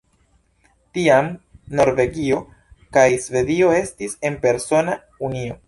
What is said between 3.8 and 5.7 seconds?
estis en persona unio.